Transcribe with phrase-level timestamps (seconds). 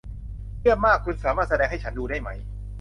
[0.59, 2.29] เยี่ยมมาก คุณสามารถแสดงให้ฉันดูได้ไหม